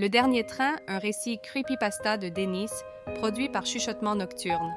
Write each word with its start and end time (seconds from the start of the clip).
Le 0.00 0.08
dernier 0.08 0.44
train, 0.44 0.76
un 0.86 1.00
récit 1.00 1.40
creepypasta 1.40 2.18
de 2.18 2.28
Denis, 2.28 2.70
produit 3.16 3.48
par 3.48 3.66
Chuchotement 3.66 4.14
Nocturne. 4.14 4.72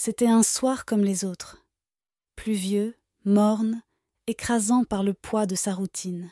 C'était 0.00 0.28
un 0.28 0.44
soir 0.44 0.84
comme 0.84 1.02
les 1.02 1.24
autres, 1.24 1.66
pluvieux, 2.36 2.96
morne, 3.24 3.82
écrasant 4.28 4.84
par 4.84 5.02
le 5.02 5.12
poids 5.12 5.44
de 5.44 5.56
sa 5.56 5.74
routine. 5.74 6.30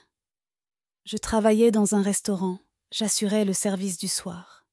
Je 1.05 1.17
travaillais 1.17 1.73
dans 1.73 1.97
un 1.97 2.01
restaurant, 2.01 2.61
j'assurais 2.93 3.45
le 3.45 3.53
service 3.53 3.99
du 3.99 4.07
soir. 4.07 4.69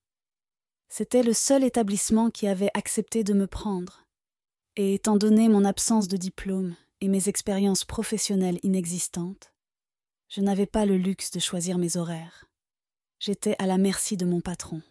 C'était 0.89 1.23
le 1.23 1.33
seul 1.33 1.63
établissement 1.63 2.29
qui 2.29 2.45
avait 2.45 2.69
accepté 2.75 3.23
de 3.23 3.33
me 3.33 3.47
prendre, 3.47 4.05
et 4.75 4.93
étant 4.93 5.17
donné 5.17 5.49
mon 5.49 5.65
absence 5.65 6.07
de 6.07 6.15
diplôme 6.15 6.75
et 7.01 7.07
mes 7.07 7.29
expériences 7.29 7.85
professionnelles 7.85 8.59
inexistantes, 8.61 9.55
je 10.29 10.41
n'avais 10.41 10.67
pas 10.67 10.85
le 10.85 10.97
luxe 10.97 11.31
de 11.31 11.39
choisir 11.39 11.79
mes 11.79 11.97
horaires. 11.97 12.45
J'étais 13.17 13.55
à 13.57 13.65
la 13.65 13.79
merci 13.79 14.17
de 14.17 14.25
mon 14.25 14.39
patron. 14.39 14.83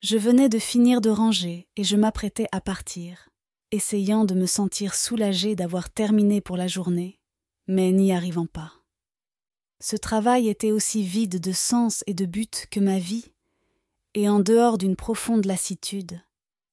Je 0.00 0.16
venais 0.16 0.48
de 0.48 0.60
finir 0.60 1.00
de 1.00 1.10
ranger 1.10 1.66
et 1.74 1.82
je 1.82 1.96
m'apprêtais 1.96 2.46
à 2.52 2.60
partir, 2.60 3.30
essayant 3.72 4.24
de 4.24 4.34
me 4.34 4.46
sentir 4.46 4.94
soulagée 4.94 5.56
d'avoir 5.56 5.90
terminé 5.90 6.40
pour 6.40 6.56
la 6.56 6.68
journée, 6.68 7.18
mais 7.66 7.90
n'y 7.90 8.12
arrivant 8.12 8.46
pas. 8.46 8.74
Ce 9.80 9.96
travail 9.96 10.48
était 10.48 10.70
aussi 10.70 11.02
vide 11.02 11.40
de 11.40 11.52
sens 11.52 12.04
et 12.06 12.14
de 12.14 12.26
but 12.26 12.66
que 12.70 12.78
ma 12.78 13.00
vie, 13.00 13.32
et 14.14 14.28
en 14.28 14.38
dehors 14.38 14.78
d'une 14.78 14.96
profonde 14.96 15.46
lassitude, 15.46 16.20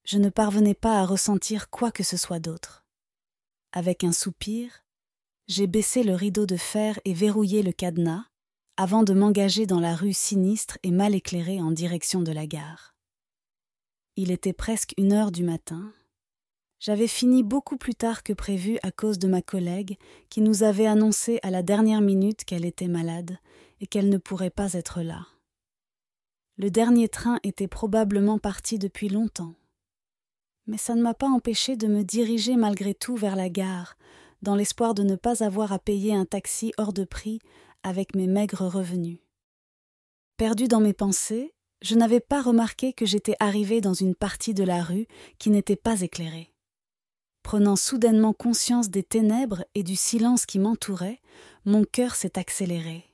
je 0.04 0.20
ne 0.20 0.30
parvenais 0.30 0.76
pas 0.76 1.00
à 1.00 1.06
ressentir 1.06 1.72
quoi 1.72 1.92
que 1.92 2.04
ce 2.04 2.18
soit 2.18 2.40
d'autre. 2.40 2.86
Avec 3.72 4.04
un 4.04 4.12
soupir, 4.12 4.86
j'ai 5.48 5.66
baissé 5.66 6.04
le 6.04 6.14
rideau 6.14 6.46
de 6.46 6.58
fer 6.58 7.00
et 7.06 7.14
verrouillé 7.14 7.64
le 7.64 7.72
cadenas 7.72 8.26
avant 8.78 9.04
de 9.04 9.14
m'engager 9.14 9.66
dans 9.66 9.80
la 9.80 9.96
rue 9.96 10.14
sinistre 10.14 10.78
et 10.84 10.92
mal 10.92 11.16
éclairée 11.16 11.60
en 11.60 11.72
direction 11.72 12.22
de 12.22 12.32
la 12.32 12.46
gare. 12.46 12.95
Il 14.18 14.32
était 14.32 14.54
presque 14.54 14.94
une 14.98 15.12
heure 15.12 15.32
du 15.32 15.44
matin. 15.44 15.92
J'avais 16.80 17.08
fini 17.08 17.44
beaucoup 17.44 17.76
plus 17.76 17.96
tard 17.96 18.24
que 18.24 18.32
prévu 18.32 18.78
à 18.82 18.92
cause 18.92 19.20
de 19.20 19.28
ma 19.28 19.42
collègue 19.42 19.98
qui 20.30 20.40
nous 20.40 20.64
avait 20.64 20.86
annoncé 20.86 21.40
à 21.44 21.50
la 21.50 21.64
dernière 21.64 22.00
minute 22.00 22.46
qu'elle 22.46 22.64
était 22.64 22.88
malade 22.88 23.38
et 23.82 23.88
qu'elle 23.88 24.08
ne 24.08 24.18
pourrait 24.18 24.52
pas 24.52 24.74
être 24.74 25.02
là. 25.02 25.28
Le 26.58 26.72
dernier 26.72 27.10
train 27.10 27.40
était 27.44 27.68
probablement 27.68 28.40
parti 28.40 28.80
depuis 28.80 29.10
longtemps. 29.10 29.56
Mais 30.68 30.78
ça 30.78 30.96
ne 30.96 31.02
m'a 31.02 31.14
pas 31.14 31.28
empêché 31.28 31.76
de 31.76 31.88
me 31.88 32.04
diriger 32.04 32.56
malgré 32.56 32.94
tout 32.94 33.18
vers 33.18 33.36
la 33.36 33.50
gare, 33.50 33.98
dans 34.42 34.56
l'espoir 34.56 34.94
de 34.94 35.04
ne 35.04 35.18
pas 35.18 35.44
avoir 35.44 35.74
à 35.74 35.80
payer 35.80 36.14
un 36.14 36.26
taxi 36.26 36.72
hors 36.78 36.94
de 36.94 37.04
prix 37.04 37.40
avec 37.84 38.16
mes 38.16 38.28
maigres 38.28 38.68
revenus. 38.68 39.20
Perdu 40.38 40.68
dans 40.68 40.82
mes 40.82 40.94
pensées, 40.94 41.55
je 41.86 41.94
n'avais 41.94 42.20
pas 42.20 42.42
remarqué 42.42 42.94
que 42.94 43.06
j'étais 43.06 43.36
arrivé 43.40 43.80
dans 43.80 43.94
une 43.94 44.16
partie 44.16 44.56
de 44.56 44.64
la 44.64 44.84
rue 44.84 45.06
qui 45.38 45.52
n'était 45.52 45.76
pas 45.76 46.02
éclairée. 46.02 46.52
Prenant 47.44 47.76
soudainement 47.76 48.34
conscience 48.34 48.90
des 48.90 49.04
ténèbres 49.04 49.64
et 49.76 49.84
du 49.84 49.96
silence 49.96 50.48
qui 50.48 50.58
m'entourait, 50.58 51.22
mon 51.64 51.84
cœur 51.84 52.16
s'est 52.16 52.40
accéléré. 52.40 53.06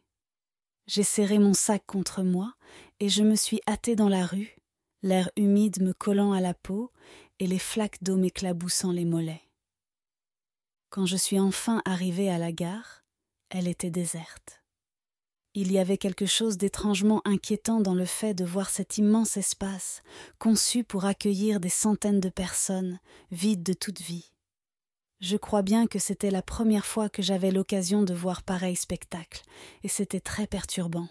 J'ai 0.87 1.03
serré 1.03 1.37
mon 1.37 1.53
sac 1.53 1.83
contre 1.85 2.23
moi 2.23 2.53
et 3.01 3.09
je 3.09 3.23
me 3.23 3.35
suis 3.35 3.59
hâté 3.67 3.97
dans 3.97 4.07
la 4.07 4.25
rue, 4.25 4.55
l'air 5.03 5.29
humide 5.35 5.81
me 5.81 5.91
collant 5.91 6.31
à 6.31 6.39
la 6.39 6.53
peau 6.53 6.93
et 7.39 7.47
les 7.47 7.59
flaques 7.59 8.01
d'eau 8.01 8.15
m'éclaboussant 8.15 8.93
les 8.93 9.05
mollets. 9.05 9.43
Quand 10.89 11.05
je 11.05 11.17
suis 11.17 11.39
enfin 11.39 11.81
arrivé 11.83 12.29
à 12.29 12.37
la 12.37 12.53
gare, 12.53 13.03
elle 13.49 13.67
était 13.67 13.91
déserte. 13.91 14.60
Il 15.53 15.69
y 15.73 15.79
avait 15.79 15.97
quelque 15.97 16.25
chose 16.25 16.57
d'étrangement 16.57 17.21
inquiétant 17.25 17.81
dans 17.81 17.93
le 17.93 18.05
fait 18.05 18.33
de 18.33 18.45
voir 18.45 18.69
cet 18.69 18.97
immense 18.97 19.35
espace, 19.35 20.01
conçu 20.39 20.85
pour 20.85 21.03
accueillir 21.03 21.59
des 21.59 21.67
centaines 21.69 22.21
de 22.21 22.29
personnes, 22.29 22.99
vide 23.31 23.61
de 23.61 23.73
toute 23.73 23.99
vie. 23.99 24.31
Je 25.19 25.35
crois 25.35 25.61
bien 25.61 25.87
que 25.87 25.99
c'était 25.99 26.31
la 26.31 26.41
première 26.41 26.85
fois 26.85 27.09
que 27.09 27.21
j'avais 27.21 27.51
l'occasion 27.51 28.03
de 28.03 28.13
voir 28.13 28.43
pareil 28.43 28.77
spectacle, 28.77 29.43
et 29.83 29.89
c'était 29.89 30.21
très 30.21 30.47
perturbant. 30.47 31.09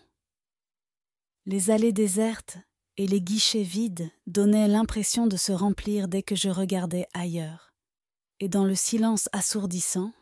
Les 1.44 1.70
allées 1.70 1.92
désertes 1.92 2.56
et 2.96 3.06
les 3.06 3.20
guichets 3.20 3.62
vides 3.62 4.10
donnaient 4.26 4.68
l'impression 4.68 5.26
de 5.26 5.36
se 5.36 5.52
remplir 5.52 6.08
dès 6.08 6.22
que 6.22 6.34
je 6.34 6.48
regardais 6.48 7.06
ailleurs. 7.12 7.74
Et 8.40 8.48
dans 8.48 8.64
le 8.64 8.74
silence 8.74 9.28
assourdissant, 9.32 10.12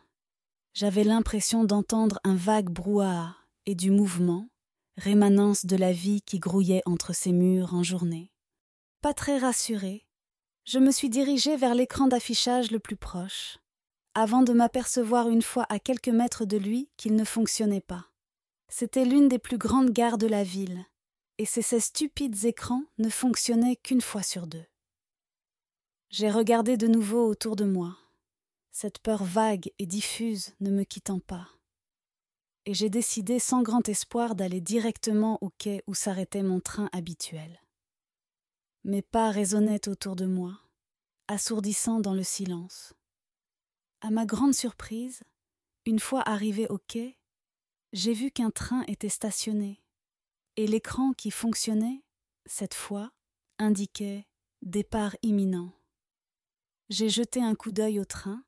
j'avais 0.74 1.04
l'impression 1.04 1.62
d'entendre 1.62 2.18
un 2.24 2.34
vague 2.34 2.68
brouhaha 2.68 3.37
et 3.68 3.74
du 3.74 3.90
mouvement, 3.90 4.48
rémanence 4.96 5.66
de 5.66 5.76
la 5.76 5.92
vie 5.92 6.22
qui 6.22 6.38
grouillait 6.38 6.80
entre 6.86 7.12
ces 7.12 7.32
murs 7.32 7.74
en 7.74 7.82
journée. 7.82 8.32
Pas 9.02 9.12
très 9.12 9.36
rassuré, 9.36 10.06
je 10.64 10.78
me 10.78 10.90
suis 10.90 11.10
dirigé 11.10 11.54
vers 11.58 11.74
l'écran 11.74 12.06
d'affichage 12.08 12.70
le 12.70 12.78
plus 12.78 12.96
proche, 12.96 13.58
avant 14.14 14.40
de 14.40 14.54
m'apercevoir 14.54 15.28
une 15.28 15.42
fois 15.42 15.66
à 15.68 15.78
quelques 15.78 16.08
mètres 16.08 16.46
de 16.46 16.56
lui 16.56 16.88
qu'il 16.96 17.14
ne 17.14 17.24
fonctionnait 17.24 17.82
pas. 17.82 18.06
C'était 18.70 19.04
l'une 19.04 19.28
des 19.28 19.38
plus 19.38 19.58
grandes 19.58 19.90
gares 19.90 20.16
de 20.16 20.26
la 20.26 20.44
ville, 20.44 20.86
et 21.36 21.44
ces, 21.44 21.60
ces 21.60 21.80
stupides 21.80 22.46
écrans 22.46 22.84
ne 22.96 23.10
fonctionnaient 23.10 23.76
qu'une 23.76 24.00
fois 24.00 24.22
sur 24.22 24.46
deux. 24.46 24.64
J'ai 26.08 26.30
regardé 26.30 26.78
de 26.78 26.86
nouveau 26.86 27.26
autour 27.26 27.54
de 27.54 27.66
moi, 27.66 27.98
cette 28.70 28.98
peur 29.00 29.24
vague 29.24 29.70
et 29.78 29.84
diffuse 29.84 30.54
ne 30.60 30.70
me 30.70 30.84
quittant 30.84 31.20
pas 31.20 31.50
et 32.68 32.74
j'ai 32.74 32.90
décidé 32.90 33.38
sans 33.38 33.62
grand 33.62 33.88
espoir 33.88 34.34
d'aller 34.34 34.60
directement 34.60 35.38
au 35.40 35.48
quai 35.48 35.82
où 35.86 35.94
s'arrêtait 35.94 36.42
mon 36.42 36.60
train 36.60 36.90
habituel. 36.92 37.62
Mes 38.84 39.00
pas 39.00 39.30
résonnaient 39.30 39.88
autour 39.88 40.16
de 40.16 40.26
moi, 40.26 40.60
assourdissant 41.28 41.98
dans 41.98 42.12
le 42.12 42.22
silence. 42.22 42.92
À 44.02 44.10
ma 44.10 44.26
grande 44.26 44.52
surprise, 44.52 45.22
une 45.86 45.98
fois 45.98 46.20
arrivé 46.28 46.66
au 46.68 46.76
quai, 46.76 47.16
j'ai 47.94 48.12
vu 48.12 48.30
qu'un 48.30 48.50
train 48.50 48.84
était 48.86 49.08
stationné, 49.08 49.82
et 50.56 50.66
l'écran 50.66 51.14
qui 51.14 51.30
fonctionnait, 51.30 52.04
cette 52.44 52.74
fois, 52.74 53.12
indiquait 53.58 54.26
départ 54.60 55.16
imminent. 55.22 55.72
J'ai 56.90 57.08
jeté 57.08 57.42
un 57.42 57.54
coup 57.54 57.72
d'œil 57.72 57.98
au 57.98 58.04
train, 58.04 58.44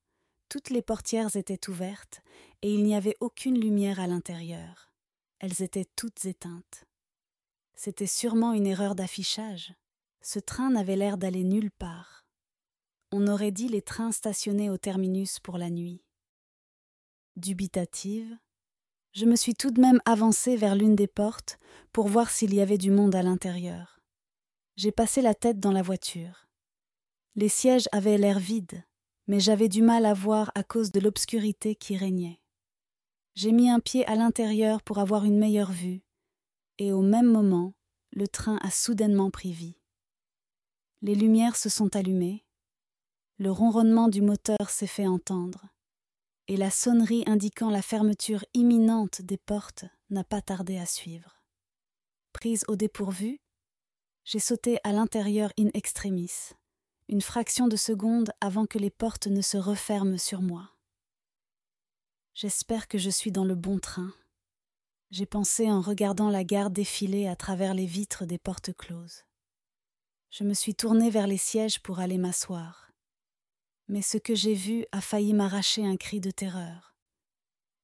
toutes 0.51 0.69
les 0.69 0.83
portières 0.83 1.37
étaient 1.37 1.71
ouvertes, 1.71 2.23
et 2.63 2.73
il 2.73 2.85
n'y 2.85 2.95
avait 2.95 3.17
aucune 3.21 3.59
lumière 3.59 4.01
à 4.01 4.07
l'intérieur. 4.07 4.93
Elles 5.39 5.63
étaient 5.63 5.89
toutes 5.97 6.25
éteintes. 6.25 6.85
C'était 7.75 8.07
sûrement 8.07 8.53
une 8.53 8.67
erreur 8.67 8.95
d'affichage. 8.95 9.75
Ce 10.21 10.39
train 10.39 10.71
n'avait 10.71 10.97
l'air 10.97 11.17
d'aller 11.17 11.45
nulle 11.45 11.71
part. 11.71 12.27
On 13.11 13.27
aurait 13.27 13.53
dit 13.53 13.69
les 13.69 13.83
trains 13.83 14.13
stationnés 14.13 14.71
au 14.71 14.77
terminus 14.77 15.41
pour 15.41 15.57
la 15.57 15.71
nuit. 15.71 16.05
Dubitative, 17.37 18.37
je 19.13 19.25
me 19.25 19.35
suis 19.35 19.55
tout 19.55 19.71
de 19.71 19.81
même 19.81 20.01
avancée 20.05 20.57
vers 20.57 20.77
l'une 20.77 20.95
des 20.95 21.09
portes 21.09 21.59
pour 21.93 22.07
voir 22.07 22.31
s'il 22.31 22.55
y 22.55 22.61
avait 22.61 22.79
du 22.79 22.91
monde 22.91 23.15
à 23.15 23.23
l'intérieur. 23.23 24.01
J'ai 24.77 24.93
passé 24.93 25.23
la 25.23 25.35
tête 25.35 25.59
dans 25.59 25.73
la 25.73 25.83
voiture. 25.83 26.49
Les 27.35 27.49
sièges 27.49 27.89
avaient 27.93 28.19
l'air 28.19 28.39
vides, 28.39 28.85
mais 29.27 29.41
j'avais 29.41 29.69
du 29.69 29.83
mal 29.83 30.05
à 30.05 30.15
voir 30.15 30.53
à 30.55 30.63
cause 30.63 30.93
de 30.93 31.01
l'obscurité 31.01 31.75
qui 31.75 31.97
régnait. 31.97 32.40
J'ai 33.35 33.53
mis 33.53 33.71
un 33.71 33.81
pied 33.81 34.07
à 34.07 34.17
l'intérieur 34.17 34.83
pour 34.83 34.99
avoir 34.99 35.25
une 35.25 35.39
meilleure 35.39 35.73
vue, 35.73 36.03
et 36.79 36.93
au 36.93 37.03
même 37.03 37.31
moment, 37.31 37.75
le 38.13 38.27
train 38.27 38.59
a 38.63 38.71
soudainement 38.71 39.31
pris 39.31 39.53
vie. 39.53 39.77
Les 41.03 41.15
lumières 41.15 41.57
se 41.57 41.69
sont 41.69 41.95
allumées, 41.97 42.45
le 43.39 43.51
ronronnement 43.51 44.09
du 44.09 44.21
moteur 44.21 44.69
s'est 44.69 44.87
fait 44.87 45.07
entendre, 45.07 45.67
et 46.49 46.57
la 46.57 46.71
sonnerie 46.71 47.25
indiquant 47.27 47.71
la 47.71 47.81
fermeture 47.81 48.45
imminente 48.53 49.23
des 49.23 49.39
portes 49.39 49.87
n'a 50.11 50.25
pas 50.25 50.43
tardé 50.43 50.77
à 50.77 50.85
suivre. 50.85 51.43
Prise 52.33 52.65
au 52.69 52.77
dépourvu, 52.77 53.41
j'ai 54.25 54.41
sauté 54.41 54.79
à 54.85 54.93
l'intérieur 54.93 55.53
in 55.59 55.69
extremis, 55.75 56.51
une 57.09 57.23
fraction 57.23 57.67
de 57.67 57.77
seconde 57.77 58.31
avant 58.41 58.67
que 58.67 58.79
les 58.79 58.91
portes 58.91 59.27
ne 59.27 59.41
se 59.41 59.57
referment 59.57 60.19
sur 60.19 60.43
moi. 60.43 60.71
J'espère 62.43 62.89
que 62.89 62.97
je 62.97 63.11
suis 63.11 63.33
dans 63.33 63.45
le 63.45 63.55
bon 63.55 63.79
train. 63.79 64.15
J'ai 65.11 65.27
pensé 65.27 65.71
en 65.71 65.83
regardant 65.83 66.31
la 66.31 66.43
gare 66.43 66.71
défiler 66.71 67.29
à 67.29 67.37
travers 67.37 67.75
les 67.75 67.85
vitres 67.85 68.25
des 68.25 68.39
portes 68.39 68.73
closes. 68.73 69.27
Je 70.31 70.45
me 70.45 70.55
suis 70.55 70.75
tournée 70.75 71.11
vers 71.11 71.27
les 71.27 71.37
sièges 71.37 71.83
pour 71.83 72.01
aller 72.01 72.17
m'asseoir. 72.17 72.93
Mais 73.89 74.01
ce 74.01 74.17
que 74.17 74.35
j'ai 74.35 74.55
vu 74.55 74.87
a 74.91 75.03
failli 75.03 75.35
m'arracher 75.35 75.85
un 75.85 75.99
cri 75.99 76.19
de 76.19 76.31
terreur, 76.31 76.97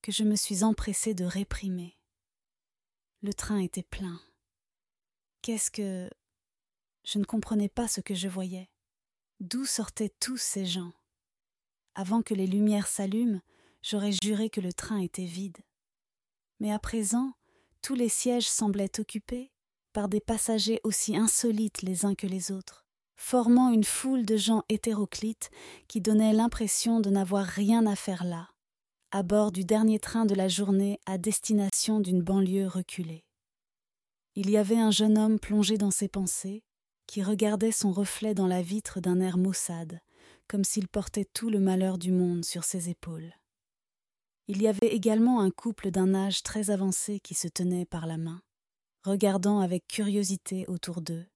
que 0.00 0.10
je 0.10 0.24
me 0.24 0.36
suis 0.36 0.64
empressée 0.64 1.12
de 1.12 1.26
réprimer. 1.26 1.98
Le 3.20 3.34
train 3.34 3.58
était 3.58 3.82
plein. 3.82 4.22
Qu'est-ce 5.42 5.70
que. 5.70 6.08
Je 7.04 7.18
ne 7.18 7.24
comprenais 7.24 7.68
pas 7.68 7.88
ce 7.88 8.00
que 8.00 8.14
je 8.14 8.26
voyais. 8.28 8.70
D'où 9.38 9.66
sortaient 9.66 10.14
tous 10.18 10.38
ces 10.38 10.64
gens? 10.64 10.94
Avant 11.94 12.22
que 12.22 12.32
les 12.32 12.46
lumières 12.46 12.88
s'allument, 12.88 13.42
j'aurais 13.86 14.12
juré 14.20 14.50
que 14.50 14.60
le 14.60 14.72
train 14.72 14.98
était 14.98 15.24
vide. 15.24 15.58
Mais 16.58 16.72
à 16.72 16.78
présent, 16.78 17.32
tous 17.82 17.94
les 17.94 18.08
sièges 18.08 18.48
semblaient 18.48 18.98
occupés 18.98 19.52
par 19.92 20.08
des 20.08 20.20
passagers 20.20 20.80
aussi 20.82 21.16
insolites 21.16 21.82
les 21.82 22.04
uns 22.04 22.16
que 22.16 22.26
les 22.26 22.50
autres, 22.50 22.84
formant 23.14 23.70
une 23.70 23.84
foule 23.84 24.26
de 24.26 24.36
gens 24.36 24.64
hétéroclites 24.68 25.50
qui 25.86 26.00
donnaient 26.00 26.32
l'impression 26.32 26.98
de 26.98 27.10
n'avoir 27.10 27.46
rien 27.46 27.86
à 27.86 27.94
faire 27.94 28.24
là, 28.24 28.50
à 29.12 29.22
bord 29.22 29.52
du 29.52 29.64
dernier 29.64 30.00
train 30.00 30.26
de 30.26 30.34
la 30.34 30.48
journée 30.48 30.98
à 31.06 31.16
destination 31.16 32.00
d'une 32.00 32.22
banlieue 32.22 32.66
reculée. 32.66 33.24
Il 34.34 34.50
y 34.50 34.56
avait 34.56 34.78
un 34.78 34.90
jeune 34.90 35.16
homme 35.16 35.38
plongé 35.38 35.78
dans 35.78 35.92
ses 35.92 36.08
pensées, 36.08 36.64
qui 37.06 37.22
regardait 37.22 37.72
son 37.72 37.92
reflet 37.92 38.34
dans 38.34 38.48
la 38.48 38.62
vitre 38.62 39.00
d'un 39.00 39.20
air 39.20 39.38
maussade, 39.38 40.00
comme 40.48 40.64
s'il 40.64 40.88
portait 40.88 41.24
tout 41.24 41.50
le 41.50 41.60
malheur 41.60 41.98
du 41.98 42.10
monde 42.10 42.44
sur 42.44 42.64
ses 42.64 42.90
épaules. 42.90 43.32
Il 44.48 44.62
y 44.62 44.68
avait 44.68 44.94
également 44.94 45.40
un 45.40 45.50
couple 45.50 45.90
d'un 45.90 46.14
âge 46.14 46.42
très 46.42 46.70
avancé 46.70 47.18
qui 47.18 47.34
se 47.34 47.48
tenait 47.48 47.84
par 47.84 48.06
la 48.06 48.16
main, 48.16 48.40
regardant 49.04 49.58
avec 49.58 49.88
curiosité 49.88 50.64
autour 50.68 51.00
d'eux, 51.00 51.26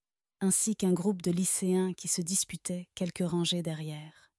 ainsi 0.41 0.77
qu'un 0.77 0.93
groupe 0.93 1.23
de 1.23 1.33
lycéens 1.33 1.93
qui 1.93 2.07
se 2.07 2.23
disputaient 2.23 2.89
quelques 2.95 3.29
rangées 3.29 3.63
derrière. 3.63 4.31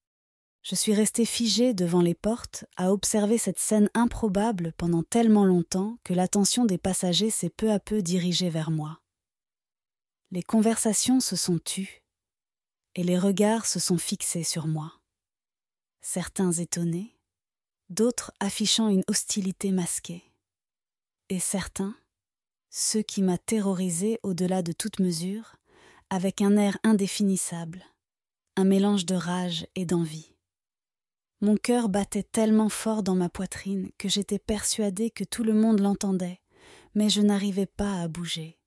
Je 0.64 0.76
suis 0.76 0.94
resté 0.94 1.26
figé 1.26 1.74
devant 1.74 2.02
les 2.02 2.14
portes 2.14 2.66
à 2.78 2.94
observer 2.94 3.38
cette 3.38 3.60
scène 3.60 3.90
improbable 3.94 4.74
pendant 4.78 5.04
tellement 5.04 5.44
longtemps 5.44 5.98
que 6.04 6.14
l'attention 6.14 6.66
des 6.66 6.78
passagers 6.78 7.32
s'est 7.32 7.50
peu 7.50 7.72
à 7.72 7.80
peu 7.80 8.02
dirigée 8.02 8.50
vers 8.50 8.70
moi. 8.70 9.02
Les 10.30 10.44
conversations 10.44 11.20
se 11.20 11.36
sont 11.36 11.58
tues 11.58 12.04
et 12.96 13.04
les 13.04 13.18
regards 13.18 13.66
se 13.66 13.80
sont 13.80 13.98
fixés 13.98 14.44
sur 14.44 14.68
moi. 14.68 14.94
Certains 16.02 16.52
étonnés, 16.52 17.18
d'autres 17.92 18.32
affichant 18.40 18.90
une 18.90 19.04
hostilité 19.08 19.72
masquée, 19.72 20.24
et 21.30 21.40
certains 21.40 21.96
ce 22.74 23.00
qui 23.00 23.22
m'a 23.22 23.38
terrorisé 23.38 24.18
au-delà 24.24 24.62
de 24.62 24.72
toute 24.72 25.00
mesure, 25.00 25.58
avec 26.10 26.42
un 26.42 26.56
air 26.56 26.78
indéfinissable, 26.84 27.84
un 28.56 28.64
mélange 28.64 29.06
de 29.06 29.16
rage 29.16 29.68
et 29.76 29.86
d'envie. 29.86 30.34
Mon 31.42 31.58
cœur 31.58 31.90
battait 31.90 32.24
tellement 32.24 32.70
fort 32.70 33.04
dans 33.04 33.16
ma 33.16 33.28
poitrine 33.28 33.90
que 33.98 34.08
j'étais 34.08 34.40
persuadée 34.40 35.10
que 35.12 35.26
tout 35.26 35.44
le 35.44 35.54
monde 35.54 35.82
l'entendait, 35.82 36.40
mais 36.96 37.10
je 37.10 37.22
n'arrivais 37.22 37.66
pas 37.66 38.02
à 38.02 38.08
bouger. 38.08 38.58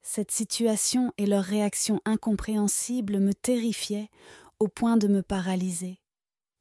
Cette 0.00 0.30
situation 0.30 1.12
et 1.18 1.26
leur 1.26 1.44
réaction 1.44 2.00
incompréhensible 2.04 3.18
me 3.18 3.34
terrifiaient 3.34 4.08
au 4.58 4.68
point 4.68 4.96
de 4.96 5.06
me 5.06 5.22
paralyser, 5.22 6.00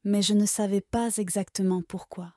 mais 0.03 0.21
je 0.21 0.33
ne 0.33 0.45
savais 0.45 0.81
pas 0.81 1.17
exactement 1.17 1.81
pourquoi. 1.81 2.33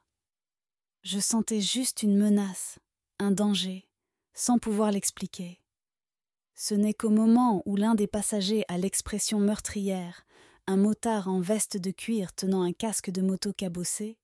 Je 1.02 1.18
sentais 1.18 1.60
juste 1.60 2.02
une 2.02 2.16
menace, 2.16 2.78
un 3.18 3.30
danger, 3.30 3.88
sans 4.32 4.58
pouvoir 4.58 4.90
l'expliquer. 4.90 5.60
Ce 6.54 6.74
n'est 6.74 6.94
qu'au 6.94 7.10
moment 7.10 7.62
où 7.66 7.76
l'un 7.76 7.94
des 7.94 8.06
passagers 8.06 8.64
a 8.68 8.78
l'expression 8.78 9.38
meurtrière, 9.40 10.24
un 10.66 10.76
motard 10.76 11.28
en 11.28 11.40
veste 11.40 11.76
de 11.76 11.90
cuir 11.90 12.32
tenant 12.32 12.62
un 12.62 12.72
casque 12.72 13.10
de 13.10 13.22
moto 13.22 13.52
cabossé, 13.52 14.18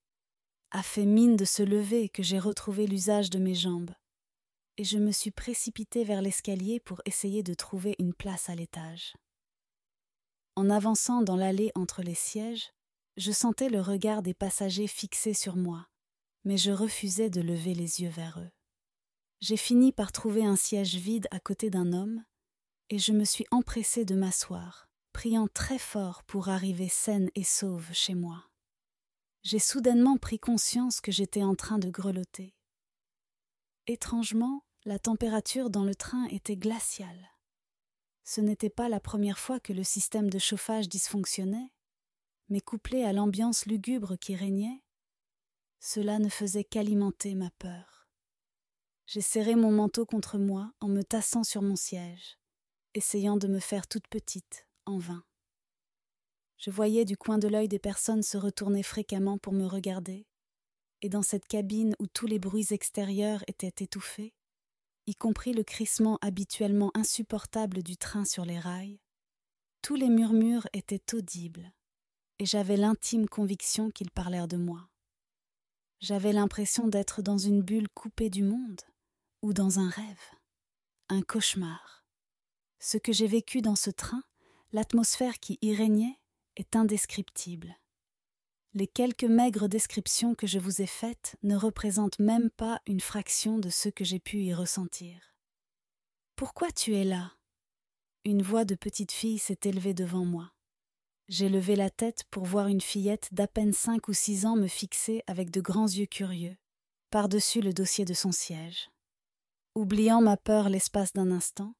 a 0.71 0.81
fait 0.81 1.05
mine 1.05 1.35
de 1.35 1.45
se 1.45 1.61
lever 1.61 2.09
que 2.09 2.23
j'ai 2.23 2.39
retrouvé 2.39 2.87
l'usage 2.87 3.29
de 3.29 3.39
mes 3.39 3.53
jambes, 3.53 3.91
et 4.77 4.83
je 4.83 4.97
me 4.97 5.11
suis 5.11 5.31
précipité 5.31 6.03
vers 6.03 6.21
l'escalier 6.21 6.79
pour 6.79 7.01
essayer 7.05 7.43
de 7.43 7.53
trouver 7.53 7.95
une 7.99 8.13
place 8.13 8.49
à 8.49 8.55
l'étage. 8.55 9.13
En 10.55 10.69
avançant 10.69 11.21
dans 11.21 11.35
l'allée 11.35 11.71
entre 11.75 12.01
les 12.01 12.15
sièges, 12.15 12.71
je 13.21 13.31
sentais 13.31 13.69
le 13.69 13.79
regard 13.79 14.21
des 14.21 14.33
passagers 14.33 14.87
fixé 14.87 15.33
sur 15.33 15.55
moi, 15.55 15.87
mais 16.43 16.57
je 16.57 16.71
refusais 16.71 17.29
de 17.29 17.39
lever 17.41 17.73
les 17.73 18.01
yeux 18.01 18.09
vers 18.09 18.39
eux 18.39 18.51
j'ai 19.41 19.57
fini 19.57 19.91
par 19.91 20.11
trouver 20.11 20.45
un 20.45 20.55
siège 20.55 20.95
vide 20.95 21.27
à 21.31 21.39
côté 21.39 21.71
d'un 21.71 21.93
homme, 21.93 22.23
et 22.89 22.99
je 22.99 23.11
me 23.11 23.25
suis 23.25 23.45
empressée 23.49 24.05
de 24.05 24.15
m'asseoir, 24.15 24.87
priant 25.13 25.47
très 25.47 25.79
fort 25.79 26.23
pour 26.23 26.49
arriver 26.49 26.87
saine 26.87 27.29
et 27.33 27.43
sauve 27.43 27.91
chez 27.91 28.13
moi. 28.13 28.45
J'ai 29.41 29.59
soudainement 29.59 30.17
pris 30.17 30.37
conscience 30.37 31.01
que 31.01 31.11
j'étais 31.11 31.41
en 31.41 31.55
train 31.55 31.79
de 31.79 31.89
grelotter. 31.89 32.53
Étrangement, 33.87 34.63
la 34.85 34.99
température 34.99 35.71
dans 35.71 35.83
le 35.83 35.95
train 35.95 36.25
était 36.25 36.55
glaciale. 36.55 37.31
Ce 38.23 38.41
n'était 38.41 38.69
pas 38.69 38.89
la 38.89 38.99
première 38.99 39.39
fois 39.39 39.59
que 39.59 39.73
le 39.73 39.83
système 39.83 40.29
de 40.29 40.37
chauffage 40.37 40.87
dysfonctionnait, 40.87 41.71
mais 42.51 42.59
couplé 42.59 43.03
à 43.03 43.13
l'ambiance 43.13 43.65
lugubre 43.65 44.17
qui 44.19 44.35
régnait, 44.35 44.83
cela 45.79 46.19
ne 46.19 46.27
faisait 46.27 46.65
qu'alimenter 46.65 47.33
ma 47.33 47.49
peur. 47.51 48.09
J'ai 49.07 49.21
serré 49.21 49.55
mon 49.55 49.71
manteau 49.71 50.05
contre 50.05 50.37
moi 50.37 50.71
en 50.81 50.89
me 50.89 51.01
tassant 51.01 51.43
sur 51.43 51.61
mon 51.61 51.77
siège, 51.77 52.37
essayant 52.93 53.37
de 53.37 53.47
me 53.47 53.59
faire 53.59 53.87
toute 53.87 54.07
petite, 54.09 54.67
en 54.85 54.97
vain. 54.97 55.23
Je 56.57 56.71
voyais 56.71 57.05
du 57.05 57.15
coin 57.17 57.37
de 57.37 57.47
l'œil 57.47 57.69
des 57.69 57.79
personnes 57.79 58.21
se 58.21 58.37
retourner 58.37 58.83
fréquemment 58.83 59.37
pour 59.37 59.53
me 59.53 59.65
regarder, 59.65 60.27
et 61.01 61.07
dans 61.07 61.23
cette 61.23 61.47
cabine 61.47 61.95
où 61.99 62.07
tous 62.07 62.27
les 62.27 62.37
bruits 62.37 62.67
extérieurs 62.71 63.43
étaient 63.47 63.83
étouffés, 63.83 64.33
y 65.07 65.15
compris 65.15 65.53
le 65.53 65.63
crissement 65.63 66.19
habituellement 66.21 66.91
insupportable 66.95 67.81
du 67.81 67.95
train 67.95 68.25
sur 68.25 68.43
les 68.43 68.59
rails, 68.59 68.99
tous 69.81 69.95
les 69.95 70.09
murmures 70.09 70.67
étaient 70.73 71.15
audibles, 71.15 71.73
et 72.41 72.45
j'avais 72.47 72.75
l'intime 72.75 73.29
conviction 73.29 73.91
qu'ils 73.91 74.09
parlèrent 74.09 74.47
de 74.47 74.57
moi. 74.57 74.89
J'avais 75.99 76.33
l'impression 76.33 76.87
d'être 76.87 77.21
dans 77.21 77.37
une 77.37 77.61
bulle 77.61 77.87
coupée 77.89 78.31
du 78.31 78.41
monde, 78.41 78.81
ou 79.43 79.53
dans 79.53 79.77
un 79.77 79.87
rêve, 79.87 80.23
un 81.09 81.21
cauchemar. 81.21 82.03
Ce 82.79 82.97
que 82.97 83.13
j'ai 83.13 83.27
vécu 83.27 83.61
dans 83.61 83.75
ce 83.75 83.91
train, 83.91 84.23
l'atmosphère 84.71 85.39
qui 85.39 85.59
y 85.61 85.75
régnait, 85.75 86.19
est 86.55 86.75
indescriptible. 86.75 87.77
Les 88.73 88.87
quelques 88.87 89.23
maigres 89.23 89.69
descriptions 89.69 90.33
que 90.33 90.47
je 90.47 90.57
vous 90.57 90.81
ai 90.81 90.87
faites 90.87 91.35
ne 91.43 91.55
représentent 91.55 92.17
même 92.17 92.49
pas 92.49 92.81
une 92.87 93.01
fraction 93.01 93.59
de 93.59 93.69
ce 93.69 93.87
que 93.87 94.03
j'ai 94.03 94.19
pu 94.19 94.39
y 94.39 94.55
ressentir. 94.55 95.35
Pourquoi 96.35 96.71
tu 96.71 96.95
es 96.95 97.03
là? 97.03 97.33
Une 98.25 98.41
voix 98.41 98.65
de 98.65 98.73
petite 98.73 99.11
fille 99.11 99.37
s'est 99.37 99.59
élevée 99.63 99.93
devant 99.93 100.25
moi. 100.25 100.51
J'ai 101.31 101.47
levé 101.47 101.77
la 101.77 101.89
tête 101.89 102.25
pour 102.29 102.43
voir 102.43 102.67
une 102.67 102.81
fillette 102.81 103.29
d'à 103.31 103.47
peine 103.47 103.71
cinq 103.71 104.09
ou 104.09 104.13
six 104.13 104.45
ans 104.45 104.57
me 104.57 104.67
fixer 104.67 105.23
avec 105.27 105.49
de 105.49 105.61
grands 105.61 105.87
yeux 105.87 106.05
curieux, 106.05 106.57
par-dessus 107.09 107.61
le 107.61 107.71
dossier 107.71 108.03
de 108.03 108.13
son 108.13 108.33
siège. 108.33 108.91
Oubliant 109.73 110.19
ma 110.19 110.35
peur 110.35 110.67
l'espace 110.67 111.13
d'un 111.13 111.31
instant, 111.31 111.73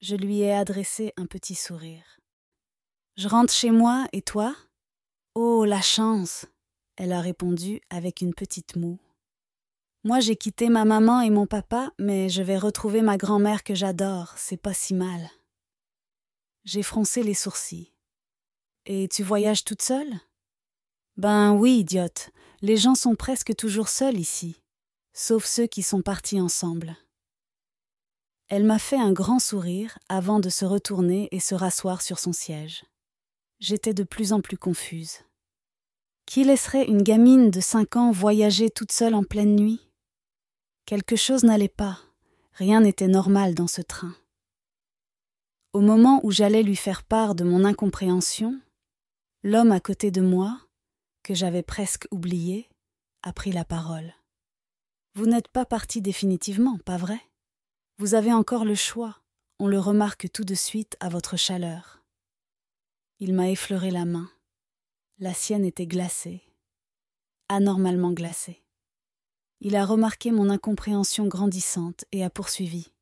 je 0.00 0.14
lui 0.14 0.42
ai 0.42 0.52
adressé 0.52 1.12
un 1.16 1.26
petit 1.26 1.56
sourire. 1.56 2.20
Je 3.16 3.26
rentre 3.26 3.52
chez 3.52 3.72
moi, 3.72 4.06
et 4.12 4.22
toi 4.22 4.54
Oh, 5.34 5.64
la 5.64 5.82
chance 5.82 6.46
Elle 6.94 7.10
a 7.10 7.20
répondu 7.20 7.80
avec 7.90 8.20
une 8.20 8.32
petite 8.32 8.76
moue. 8.76 9.00
Moi, 10.04 10.20
j'ai 10.20 10.36
quitté 10.36 10.68
ma 10.68 10.84
maman 10.84 11.20
et 11.20 11.30
mon 11.30 11.48
papa, 11.48 11.90
mais 11.98 12.28
je 12.28 12.42
vais 12.42 12.58
retrouver 12.58 13.02
ma 13.02 13.16
grand-mère 13.16 13.64
que 13.64 13.74
j'adore, 13.74 14.34
c'est 14.36 14.56
pas 14.56 14.72
si 14.72 14.94
mal. 14.94 15.30
J'ai 16.62 16.84
froncé 16.84 17.24
les 17.24 17.34
sourcils. 17.34 17.93
Et 18.86 19.08
tu 19.08 19.22
voyages 19.22 19.64
toute 19.64 19.82
seule? 19.82 20.20
Ben 21.16 21.52
oui, 21.52 21.78
idiote. 21.78 22.30
Les 22.60 22.76
gens 22.76 22.94
sont 22.94 23.14
presque 23.14 23.54
toujours 23.56 23.88
seuls 23.88 24.18
ici, 24.18 24.60
sauf 25.12 25.46
ceux 25.46 25.66
qui 25.66 25.82
sont 25.82 26.02
partis 26.02 26.40
ensemble. 26.40 26.96
Elle 28.48 28.64
m'a 28.64 28.78
fait 28.78 29.00
un 29.00 29.12
grand 29.12 29.38
sourire 29.38 29.98
avant 30.08 30.38
de 30.38 30.50
se 30.50 30.66
retourner 30.66 31.28
et 31.32 31.40
se 31.40 31.54
rasseoir 31.54 32.02
sur 32.02 32.18
son 32.18 32.32
siège. 32.32 32.84
J'étais 33.58 33.94
de 33.94 34.02
plus 34.02 34.32
en 34.34 34.40
plus 34.40 34.58
confuse. 34.58 35.20
Qui 36.26 36.44
laisserait 36.44 36.86
une 36.86 37.02
gamine 37.02 37.50
de 37.50 37.60
cinq 37.60 37.96
ans 37.96 38.10
voyager 38.10 38.68
toute 38.68 38.92
seule 38.92 39.14
en 39.14 39.24
pleine 39.24 39.56
nuit? 39.56 39.80
Quelque 40.84 41.16
chose 41.16 41.44
n'allait 41.44 41.68
pas, 41.68 42.00
rien 42.52 42.82
n'était 42.82 43.08
normal 43.08 43.54
dans 43.54 43.66
ce 43.66 43.80
train. 43.80 44.14
Au 45.72 45.80
moment 45.80 46.20
où 46.22 46.30
j'allais 46.30 46.62
lui 46.62 46.76
faire 46.76 47.02
part 47.02 47.34
de 47.34 47.44
mon 47.44 47.64
incompréhension, 47.64 48.60
l'homme 49.44 49.72
à 49.72 49.80
côté 49.80 50.10
de 50.10 50.22
moi, 50.22 50.58
que 51.22 51.34
j'avais 51.34 51.62
presque 51.62 52.08
oublié, 52.10 52.70
a 53.22 53.32
pris 53.34 53.52
la 53.52 53.66
parole. 53.66 54.14
Vous 55.14 55.26
n'êtes 55.26 55.48
pas 55.48 55.66
parti 55.66 56.00
définitivement, 56.00 56.78
pas 56.78 56.96
vrai? 56.96 57.20
Vous 57.98 58.14
avez 58.14 58.32
encore 58.32 58.64
le 58.64 58.74
choix, 58.74 59.20
on 59.58 59.66
le 59.66 59.78
remarque 59.78 60.32
tout 60.32 60.44
de 60.44 60.54
suite 60.54 60.96
à 60.98 61.10
votre 61.10 61.36
chaleur. 61.36 62.02
Il 63.20 63.34
m'a 63.34 63.50
effleuré 63.50 63.90
la 63.90 64.06
main. 64.06 64.30
La 65.18 65.34
sienne 65.34 65.66
était 65.66 65.86
glacée, 65.86 66.42
anormalement 67.50 68.12
glacée. 68.12 68.64
Il 69.60 69.76
a 69.76 69.84
remarqué 69.84 70.32
mon 70.32 70.48
incompréhension 70.48 71.26
grandissante 71.26 72.06
et 72.12 72.24
a 72.24 72.30
poursuivi. 72.30 72.92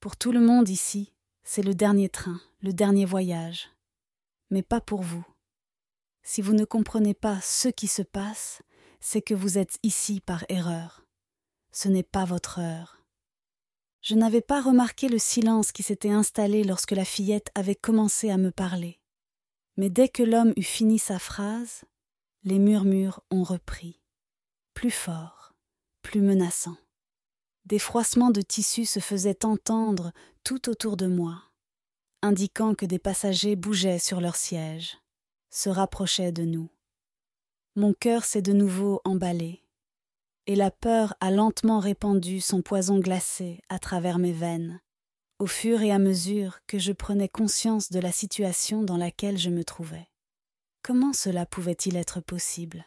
Pour 0.00 0.18
tout 0.18 0.32
le 0.32 0.40
monde 0.40 0.68
ici, 0.68 1.14
c'est 1.44 1.62
le 1.62 1.74
dernier 1.74 2.10
train, 2.10 2.40
le 2.60 2.74
dernier 2.74 3.06
voyage. 3.06 3.70
Mais 4.50 4.62
pas 4.62 4.80
pour 4.80 5.00
vous. 5.00 5.24
Si 6.22 6.42
vous 6.42 6.52
ne 6.52 6.64
comprenez 6.64 7.14
pas 7.14 7.40
ce 7.40 7.68
qui 7.68 7.86
se 7.86 8.02
passe, 8.02 8.62
c'est 9.00 9.22
que 9.22 9.34
vous 9.34 9.58
êtes 9.58 9.78
ici 9.82 10.20
par 10.20 10.44
erreur. 10.48 11.04
Ce 11.72 11.88
n'est 11.88 12.02
pas 12.02 12.24
votre 12.24 12.58
heure. 12.58 12.98
Je 14.02 14.14
n'avais 14.14 14.40
pas 14.40 14.62
remarqué 14.62 15.08
le 15.08 15.18
silence 15.18 15.72
qui 15.72 15.82
s'était 15.82 16.10
installé 16.10 16.64
lorsque 16.64 16.92
la 16.92 17.04
fillette 17.04 17.50
avait 17.54 17.74
commencé 17.74 18.30
à 18.30 18.38
me 18.38 18.50
parler. 18.50 18.98
Mais 19.76 19.90
dès 19.90 20.08
que 20.08 20.22
l'homme 20.22 20.52
eut 20.56 20.62
fini 20.62 20.98
sa 20.98 21.18
phrase, 21.18 21.84
les 22.44 22.58
murmures 22.58 23.20
ont 23.30 23.42
repris, 23.42 24.00
plus 24.74 24.90
forts, 24.90 25.54
plus 26.02 26.22
menaçants. 26.22 26.78
Des 27.66 27.78
froissements 27.78 28.30
de 28.30 28.40
tissu 28.40 28.86
se 28.86 29.00
faisaient 29.00 29.44
entendre 29.44 30.12
tout 30.44 30.70
autour 30.70 30.96
de 30.96 31.06
moi, 31.06 31.42
indiquant 32.22 32.74
que 32.74 32.86
des 32.86 32.98
passagers 32.98 33.54
bougeaient 33.54 33.98
sur 33.98 34.20
leurs 34.20 34.36
sièges, 34.36 34.98
se 35.50 35.68
rapprochaient 35.68 36.32
de 36.32 36.44
nous. 36.44 36.70
Mon 37.76 37.92
cœur 37.92 38.24
s'est 38.24 38.42
de 38.42 38.52
nouveau 38.52 39.00
emballé, 39.04 39.64
et 40.46 40.56
la 40.56 40.70
peur 40.70 41.14
a 41.20 41.30
lentement 41.30 41.78
répandu 41.78 42.40
son 42.40 42.62
poison 42.62 42.98
glacé 42.98 43.60
à 43.68 43.78
travers 43.78 44.18
mes 44.18 44.32
veines, 44.32 44.80
au 45.38 45.46
fur 45.46 45.80
et 45.82 45.92
à 45.92 45.98
mesure 45.98 46.60
que 46.66 46.78
je 46.78 46.92
prenais 46.92 47.28
conscience 47.28 47.90
de 47.90 48.00
la 48.00 48.12
situation 48.12 48.82
dans 48.82 48.96
laquelle 48.96 49.38
je 49.38 49.50
me 49.50 49.64
trouvais. 49.64 50.08
Comment 50.82 51.12
cela 51.12 51.46
pouvait-il 51.46 51.96
être 51.96 52.20
possible? 52.20 52.84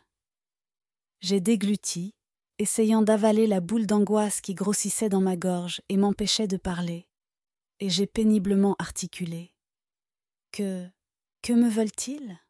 J'ai 1.21 1.39
dégluti, 1.39 2.13
essayant 2.59 3.01
d'avaler 3.01 3.47
la 3.47 3.61
boule 3.61 3.85
d'angoisse 3.85 4.41
qui 4.41 4.53
grossissait 4.53 5.09
dans 5.09 5.21
ma 5.21 5.37
gorge 5.37 5.81
et 5.89 5.97
m'empêchait 5.97 6.47
de 6.47 6.57
parler, 6.57 7.07
et 7.79 7.89
j'ai 7.89 8.07
péniblement 8.07 8.75
articulé. 8.79 9.53
Que. 10.51 10.87
que 11.41 11.53
me 11.53 11.69
veulent-ils? 11.69 12.42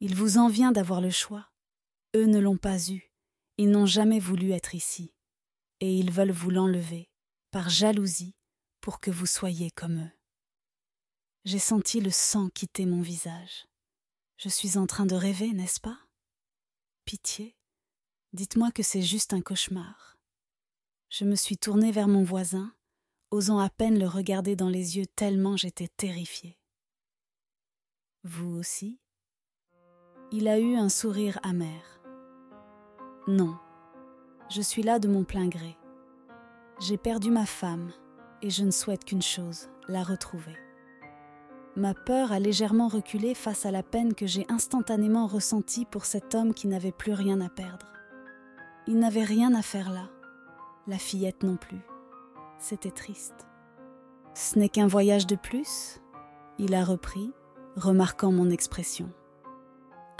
Il 0.00 0.14
vous 0.14 0.38
en 0.38 0.48
vient 0.48 0.72
d'avoir 0.72 1.00
le 1.00 1.10
choix. 1.10 1.50
Eux 2.16 2.26
ne 2.26 2.38
l'ont 2.38 2.56
pas 2.56 2.90
eu, 2.90 3.12
ils 3.58 3.70
n'ont 3.70 3.86
jamais 3.86 4.18
voulu 4.18 4.52
être 4.52 4.74
ici, 4.74 5.14
et 5.80 5.94
ils 5.94 6.10
veulent 6.10 6.32
vous 6.32 6.50
l'enlever, 6.50 7.10
par 7.50 7.68
jalousie, 7.68 8.34
pour 8.80 9.00
que 9.00 9.10
vous 9.10 9.26
soyez 9.26 9.70
comme 9.70 10.00
eux. 10.00 10.10
J'ai 11.44 11.58
senti 11.58 12.00
le 12.00 12.10
sang 12.10 12.48
quitter 12.48 12.86
mon 12.86 13.02
visage. 13.02 13.66
Je 14.38 14.48
suis 14.48 14.78
en 14.78 14.86
train 14.86 15.04
de 15.04 15.14
rêver, 15.14 15.52
n'est-ce 15.52 15.80
pas? 15.80 15.98
Pitié, 17.04 17.56
dites-moi 18.32 18.70
que 18.72 18.82
c'est 18.82 19.02
juste 19.02 19.34
un 19.34 19.42
cauchemar. 19.42 20.16
Je 21.10 21.24
me 21.24 21.36
suis 21.36 21.58
tournée 21.58 21.92
vers 21.92 22.08
mon 22.08 22.22
voisin, 22.22 22.74
osant 23.30 23.58
à 23.58 23.68
peine 23.68 23.98
le 23.98 24.06
regarder 24.06 24.56
dans 24.56 24.70
les 24.70 24.96
yeux 24.96 25.06
tellement 25.06 25.56
j'étais 25.56 25.88
terrifiée. 25.88 26.58
Vous 28.24 28.48
aussi? 28.56 28.98
Il 30.32 30.46
a 30.46 30.60
eu 30.60 30.76
un 30.76 30.88
sourire 30.88 31.40
amer. 31.42 32.00
Non, 33.26 33.56
je 34.48 34.62
suis 34.62 34.84
là 34.84 35.00
de 35.00 35.08
mon 35.08 35.24
plein 35.24 35.48
gré. 35.48 35.76
J'ai 36.78 36.96
perdu 36.96 37.32
ma 37.32 37.46
femme 37.46 37.90
et 38.40 38.48
je 38.48 38.62
ne 38.62 38.70
souhaite 38.70 39.04
qu'une 39.04 39.22
chose, 39.22 39.68
la 39.88 40.04
retrouver. 40.04 40.56
Ma 41.74 41.94
peur 41.94 42.30
a 42.30 42.38
légèrement 42.38 42.86
reculé 42.86 43.34
face 43.34 43.66
à 43.66 43.72
la 43.72 43.82
peine 43.82 44.14
que 44.14 44.28
j'ai 44.28 44.46
instantanément 44.48 45.26
ressentie 45.26 45.84
pour 45.84 46.04
cet 46.04 46.36
homme 46.36 46.54
qui 46.54 46.68
n'avait 46.68 46.92
plus 46.92 47.12
rien 47.12 47.40
à 47.40 47.48
perdre. 47.48 47.92
Il 48.86 49.00
n'avait 49.00 49.24
rien 49.24 49.52
à 49.52 49.62
faire 49.62 49.90
là, 49.90 50.10
la 50.86 50.98
fillette 50.98 51.42
non 51.42 51.56
plus. 51.56 51.80
C'était 52.60 52.92
triste. 52.92 53.48
Ce 54.34 54.56
n'est 54.56 54.68
qu'un 54.68 54.86
voyage 54.86 55.26
de 55.26 55.34
plus, 55.34 56.00
il 56.58 56.72
a 56.76 56.84
repris, 56.84 57.32
remarquant 57.74 58.30
mon 58.30 58.48
expression. 58.48 59.10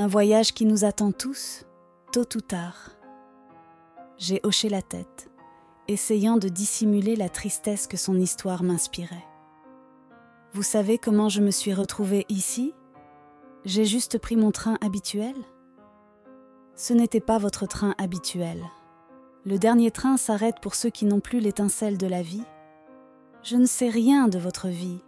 Un 0.00 0.07
voyage 0.07 0.54
qui 0.54 0.64
nous 0.64 0.87
attend 0.87 1.12
tous, 1.12 1.66
tôt 2.11 2.25
ou 2.35 2.40
tard. 2.40 2.92
J'ai 4.16 4.40
hoché 4.45 4.71
la 4.71 4.80
tête, 4.80 5.30
essayant 5.88 6.38
de 6.38 6.49
dissimuler 6.49 7.16
la 7.16 7.28
tristesse 7.28 7.87
que 7.87 7.99
son 7.99 8.19
histoire 8.19 8.62
m'inspirait. 8.62 9.26
Vous 10.54 10.62
savez 10.62 10.97
comment 10.97 11.28
je 11.28 11.42
me 11.42 11.50
suis 11.50 11.75
retrouvée 11.75 12.25
ici? 12.30 12.73
J'ai 13.66 13.85
juste 13.85 14.16
pris 14.16 14.37
mon 14.37 14.52
train 14.52 14.78
habituel? 14.80 15.35
Ce 16.76 16.95
n'était 16.95 17.21
pas 17.21 17.37
votre 17.37 17.66
train 17.66 17.95
habituel. 17.99 18.64
Le 19.45 19.59
dernier 19.59 19.90
train 19.90 20.16
s'arrête 20.16 20.61
pour 20.62 20.76
ceux 20.76 20.88
qui 20.88 21.04
n'ont 21.04 21.21
plus 21.21 21.40
l'étincelle 21.40 21.99
de 21.99 22.07
la 22.07 22.23
vie. 22.23 22.47
Je 23.42 23.57
ne 23.57 23.66
sais 23.66 23.90
rien 23.90 24.28
de 24.28 24.38
votre 24.38 24.69
vie, 24.69 25.02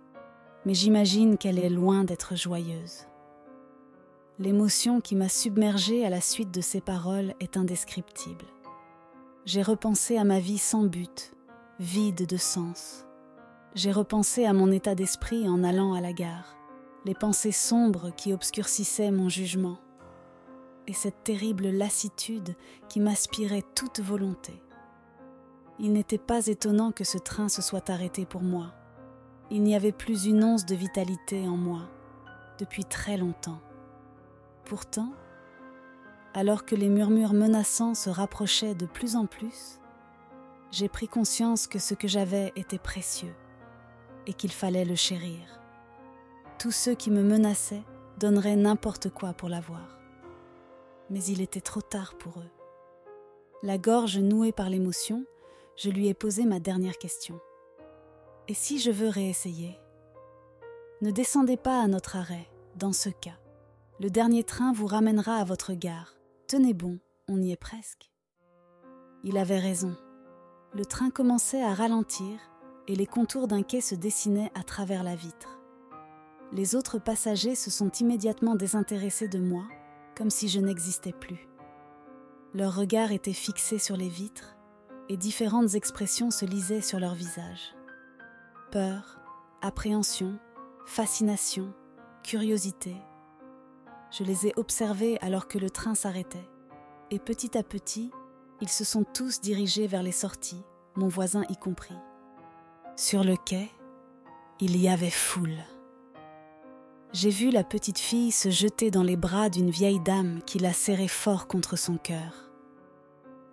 mais 0.66 0.74
j'imagine 0.74 1.38
qu'elle 1.38 1.58
est 1.58 1.70
loin 1.70 2.04
d'être 2.04 2.36
joyeuse. 2.36 3.06
L'émotion 4.42 5.00
qui 5.00 5.16
m'a 5.16 5.30
submergée 5.30 6.04
à 6.04 6.10
la 6.10 6.20
suite 6.20 6.50
de 6.50 6.60
ces 6.60 6.82
paroles 6.82 7.34
est 7.40 7.56
indescriptible. 7.56 8.44
J'ai 9.46 9.62
repensé 9.62 10.18
à 10.18 10.24
ma 10.24 10.38
vie 10.38 10.58
sans 10.58 10.84
but, 10.84 11.32
vide 11.78 12.26
de 12.26 12.36
sens 12.36 13.06
j'ai 13.74 13.92
repensé 13.92 14.44
à 14.44 14.52
mon 14.52 14.70
état 14.70 14.94
d'esprit 14.94 15.48
en 15.48 15.64
allant 15.64 15.94
à 15.94 16.00
la 16.00 16.12
gare, 16.12 16.56
les 17.06 17.14
pensées 17.14 17.52
sombres 17.52 18.10
qui 18.16 18.32
obscurcissaient 18.32 19.10
mon 19.10 19.28
jugement, 19.28 19.78
et 20.86 20.92
cette 20.92 21.24
terrible 21.24 21.68
lassitude 21.68 22.54
qui 22.88 23.00
m'aspirait 23.00 23.64
toute 23.74 24.00
volonté. 24.00 24.52
Il 25.78 25.92
n'était 25.92 26.18
pas 26.18 26.46
étonnant 26.46 26.92
que 26.92 27.04
ce 27.04 27.18
train 27.18 27.48
se 27.48 27.62
soit 27.62 27.88
arrêté 27.88 28.26
pour 28.26 28.42
moi. 28.42 28.74
Il 29.50 29.62
n'y 29.62 29.74
avait 29.74 29.92
plus 29.92 30.26
une 30.26 30.44
once 30.44 30.66
de 30.66 30.74
vitalité 30.74 31.48
en 31.48 31.56
moi, 31.56 31.88
depuis 32.58 32.84
très 32.84 33.16
longtemps. 33.16 33.60
Pourtant, 34.64 35.12
alors 36.34 36.64
que 36.64 36.74
les 36.74 36.88
murmures 36.88 37.34
menaçants 37.34 37.94
se 37.94 38.10
rapprochaient 38.10 38.74
de 38.74 38.86
plus 38.86 39.16
en 39.16 39.26
plus, 39.26 39.80
j'ai 40.70 40.88
pris 40.88 41.08
conscience 41.08 41.66
que 41.66 41.78
ce 41.78 41.94
que 41.94 42.08
j'avais 42.08 42.52
était 42.56 42.78
précieux 42.78 43.34
et 44.26 44.32
qu'il 44.32 44.52
fallait 44.52 44.86
le 44.86 44.94
chérir. 44.94 45.60
Tous 46.58 46.70
ceux 46.70 46.94
qui 46.94 47.10
me 47.10 47.22
menaçaient 47.22 47.82
donneraient 48.18 48.56
n'importe 48.56 49.10
quoi 49.10 49.34
pour 49.34 49.48
l'avoir. 49.48 49.98
Mais 51.10 51.22
il 51.24 51.42
était 51.42 51.60
trop 51.60 51.82
tard 51.82 52.14
pour 52.14 52.38
eux. 52.38 52.50
La 53.62 53.76
gorge 53.76 54.18
nouée 54.18 54.52
par 54.52 54.70
l'émotion, 54.70 55.24
je 55.76 55.90
lui 55.90 56.08
ai 56.08 56.14
posé 56.14 56.44
ma 56.46 56.60
dernière 56.60 56.98
question. 56.98 57.38
Et 58.48 58.54
si 58.54 58.78
je 58.78 58.90
veux 58.90 59.08
réessayer? 59.08 59.78
Ne 61.02 61.10
descendez 61.10 61.56
pas 61.56 61.82
à 61.82 61.88
notre 61.88 62.16
arrêt, 62.16 62.48
dans 62.76 62.92
ce 62.92 63.08
cas. 63.08 63.38
Le 64.00 64.10
dernier 64.10 64.42
train 64.42 64.72
vous 64.72 64.86
ramènera 64.86 65.36
à 65.36 65.44
votre 65.44 65.74
gare. 65.74 66.14
Tenez 66.48 66.74
bon, 66.74 66.98
on 67.28 67.40
y 67.40 67.52
est 67.52 67.56
presque. 67.56 68.10
Il 69.22 69.36
avait 69.36 69.58
raison. 69.58 69.96
Le 70.74 70.84
train 70.84 71.10
commençait 71.10 71.62
à 71.62 71.74
ralentir 71.74 72.40
et 72.88 72.96
les 72.96 73.06
contours 73.06 73.48
d'un 73.48 73.62
quai 73.62 73.80
se 73.80 73.94
dessinaient 73.94 74.50
à 74.54 74.62
travers 74.62 75.04
la 75.04 75.14
vitre. 75.14 75.60
Les 76.52 76.74
autres 76.74 76.98
passagers 76.98 77.54
se 77.54 77.70
sont 77.70 77.90
immédiatement 77.92 78.56
désintéressés 78.56 79.28
de 79.28 79.38
moi, 79.38 79.64
comme 80.16 80.30
si 80.30 80.48
je 80.48 80.60
n'existais 80.60 81.12
plus. 81.12 81.48
Leurs 82.54 82.74
regards 82.74 83.12
étaient 83.12 83.32
fixés 83.32 83.78
sur 83.78 83.96
les 83.96 84.08
vitres, 84.08 84.56
et 85.08 85.16
différentes 85.16 85.74
expressions 85.74 86.30
se 86.30 86.44
lisaient 86.44 86.80
sur 86.80 86.98
leurs 86.98 87.14
visages. 87.14 87.74
Peur, 88.70 89.20
appréhension, 89.60 90.38
fascination, 90.86 91.72
curiosité. 92.22 92.96
Je 94.12 94.24
les 94.24 94.46
ai 94.46 94.52
observés 94.56 95.16
alors 95.22 95.48
que 95.48 95.56
le 95.56 95.70
train 95.70 95.94
s'arrêtait, 95.94 96.48
et 97.10 97.18
petit 97.18 97.56
à 97.56 97.62
petit, 97.62 98.10
ils 98.60 98.68
se 98.68 98.84
sont 98.84 99.04
tous 99.04 99.40
dirigés 99.40 99.86
vers 99.86 100.02
les 100.02 100.12
sorties, 100.12 100.62
mon 100.96 101.08
voisin 101.08 101.44
y 101.48 101.56
compris. 101.56 101.96
Sur 102.94 103.24
le 103.24 103.36
quai, 103.36 103.70
il 104.60 104.76
y 104.76 104.86
avait 104.86 105.08
foule. 105.08 105.64
J'ai 107.14 107.30
vu 107.30 107.50
la 107.50 107.64
petite 107.64 107.98
fille 107.98 108.32
se 108.32 108.50
jeter 108.50 108.90
dans 108.90 109.02
les 109.02 109.16
bras 109.16 109.48
d'une 109.48 109.70
vieille 109.70 110.00
dame 110.00 110.40
qui 110.44 110.58
la 110.58 110.74
serrait 110.74 111.08
fort 111.08 111.46
contre 111.46 111.76
son 111.76 111.96
cœur. 111.96 112.50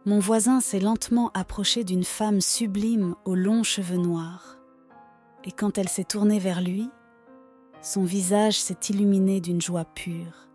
Mon 0.06 0.20
voisin 0.20 0.60
s'est 0.60 0.82
lentement 0.82 1.32
approché 1.34 1.86
d'une 1.86 2.04
femme 2.04 2.42
sublime 2.42 3.16
aux 3.24 3.36
longs 3.36 3.64
cheveux 3.64 3.98
noirs, 3.98 4.58
et 5.46 5.54
quand 5.54 5.78
elle 5.78 5.90
s'est 5.90 6.04
tournée 6.04 6.40
vers 6.40 6.62
lui, 6.62 6.90
son 7.82 8.04
visage 8.04 8.60
s'est 8.60 8.90
illuminé 8.90 9.40
d'une 9.40 9.62
joie 9.62 9.86
pure, 9.86 10.49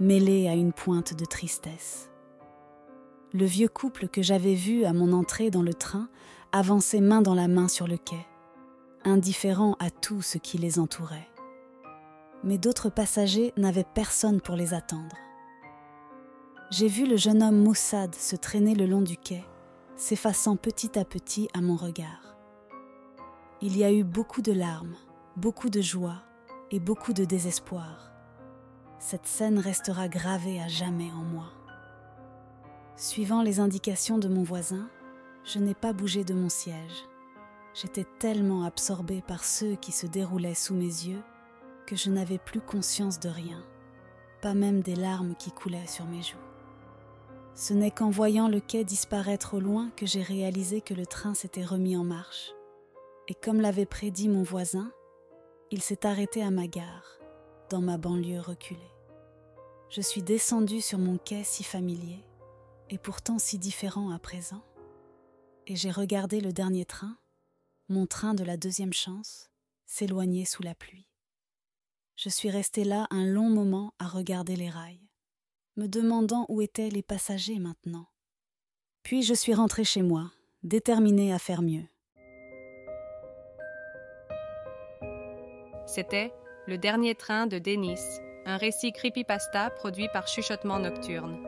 mêlée 0.00 0.48
à 0.48 0.54
une 0.54 0.72
pointe 0.72 1.14
de 1.14 1.24
tristesse. 1.24 2.08
Le 3.32 3.44
vieux 3.44 3.68
couple 3.68 4.08
que 4.08 4.22
j'avais 4.22 4.54
vu 4.54 4.84
à 4.84 4.92
mon 4.92 5.12
entrée 5.12 5.50
dans 5.50 5.62
le 5.62 5.74
train 5.74 6.08
avançait 6.52 7.00
main 7.00 7.20
dans 7.20 7.34
la 7.34 7.48
main 7.48 7.66
sur 7.66 7.88
le 7.88 7.96
quai, 7.96 8.24
indifférent 9.04 9.76
à 9.80 9.90
tout 9.90 10.22
ce 10.22 10.38
qui 10.38 10.56
les 10.56 10.78
entourait. 10.78 11.28
Mais 12.44 12.58
d'autres 12.58 12.90
passagers 12.90 13.52
n'avaient 13.56 13.84
personne 13.94 14.40
pour 14.40 14.54
les 14.54 14.72
attendre. 14.72 15.16
J'ai 16.70 16.86
vu 16.88 17.04
le 17.06 17.16
jeune 17.16 17.42
homme 17.42 17.60
maussade 17.60 18.14
se 18.14 18.36
traîner 18.36 18.74
le 18.74 18.86
long 18.86 19.02
du 19.02 19.16
quai, 19.16 19.44
s'effaçant 19.96 20.56
petit 20.56 20.96
à 20.96 21.04
petit 21.04 21.48
à 21.54 21.60
mon 21.60 21.74
regard. 21.74 22.36
Il 23.60 23.76
y 23.76 23.82
a 23.82 23.92
eu 23.92 24.04
beaucoup 24.04 24.42
de 24.42 24.52
larmes, 24.52 24.94
beaucoup 25.36 25.70
de 25.70 25.80
joie 25.80 26.22
et 26.70 26.78
beaucoup 26.78 27.12
de 27.12 27.24
désespoir. 27.24 28.12
Cette 29.00 29.26
scène 29.26 29.58
restera 29.58 30.08
gravée 30.08 30.60
à 30.60 30.66
jamais 30.66 31.10
en 31.12 31.22
moi. 31.22 31.52
Suivant 32.96 33.42
les 33.42 33.60
indications 33.60 34.18
de 34.18 34.26
mon 34.26 34.42
voisin, 34.42 34.88
je 35.44 35.60
n'ai 35.60 35.74
pas 35.74 35.92
bougé 35.92 36.24
de 36.24 36.34
mon 36.34 36.48
siège. 36.48 37.06
J'étais 37.74 38.06
tellement 38.18 38.64
absorbée 38.64 39.22
par 39.22 39.44
ceux 39.44 39.76
qui 39.76 39.92
se 39.92 40.06
déroulaient 40.06 40.54
sous 40.54 40.74
mes 40.74 40.82
yeux 40.82 41.22
que 41.86 41.94
je 41.94 42.10
n'avais 42.10 42.38
plus 42.38 42.60
conscience 42.60 43.20
de 43.20 43.28
rien, 43.28 43.64
pas 44.42 44.52
même 44.54 44.80
des 44.80 44.96
larmes 44.96 45.36
qui 45.36 45.52
coulaient 45.52 45.86
sur 45.86 46.04
mes 46.06 46.22
joues. 46.22 46.36
Ce 47.54 47.74
n'est 47.74 47.92
qu'en 47.92 48.10
voyant 48.10 48.48
le 48.48 48.60
quai 48.60 48.84
disparaître 48.84 49.54
au 49.54 49.60
loin 49.60 49.90
que 49.96 50.06
j'ai 50.06 50.22
réalisé 50.22 50.80
que 50.80 50.94
le 50.94 51.06
train 51.06 51.34
s'était 51.34 51.64
remis 51.64 51.96
en 51.96 52.04
marche. 52.04 52.52
Et 53.28 53.34
comme 53.34 53.60
l'avait 53.60 53.86
prédit 53.86 54.28
mon 54.28 54.42
voisin, 54.42 54.90
il 55.70 55.82
s'est 55.82 56.04
arrêté 56.04 56.42
à 56.42 56.50
ma 56.50 56.66
gare, 56.66 57.17
dans 57.70 57.80
ma 57.80 57.98
banlieue 57.98 58.40
reculée. 58.40 58.92
Je 59.90 60.00
suis 60.00 60.22
descendue 60.22 60.80
sur 60.80 60.98
mon 60.98 61.18
quai 61.18 61.44
si 61.44 61.64
familier, 61.64 62.24
et 62.90 62.98
pourtant 62.98 63.38
si 63.38 63.58
différent 63.58 64.10
à 64.10 64.18
présent, 64.18 64.62
et 65.66 65.76
j'ai 65.76 65.90
regardé 65.90 66.40
le 66.40 66.52
dernier 66.52 66.84
train, 66.84 67.16
mon 67.88 68.06
train 68.06 68.34
de 68.34 68.44
la 68.44 68.56
deuxième 68.56 68.92
chance, 68.92 69.50
s'éloigner 69.86 70.44
sous 70.44 70.62
la 70.62 70.74
pluie. 70.74 71.06
Je 72.16 72.28
suis 72.28 72.50
restée 72.50 72.84
là 72.84 73.06
un 73.10 73.26
long 73.26 73.48
moment 73.48 73.94
à 73.98 74.08
regarder 74.08 74.56
les 74.56 74.70
rails 74.70 75.08
me 75.78 75.86
demandant 75.86 76.44
où 76.48 76.60
étaient 76.60 76.90
les 76.90 77.02
passagers 77.02 77.60
maintenant. 77.60 78.06
Puis 79.04 79.22
je 79.22 79.32
suis 79.32 79.54
rentrée 79.54 79.84
chez 79.84 80.02
moi, 80.02 80.32
déterminée 80.64 81.32
à 81.32 81.38
faire 81.38 81.62
mieux. 81.62 81.84
C'était 85.86 86.32
Le 86.68 86.76
dernier 86.76 87.14
train 87.14 87.46
de 87.46 87.58
Denis, 87.58 88.20
un 88.44 88.58
récit 88.58 88.92
creepypasta 88.92 89.70
produit 89.70 90.08
par 90.12 90.28
Chuchotement 90.28 90.78
Nocturne. 90.78 91.47